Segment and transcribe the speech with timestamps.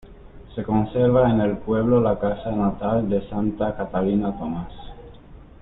[0.55, 4.73] Se conserva en el pueblo la casa natal de Santa Catalina Tomás.